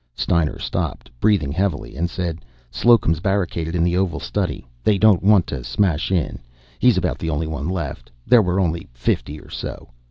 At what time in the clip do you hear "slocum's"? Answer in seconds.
2.71-3.19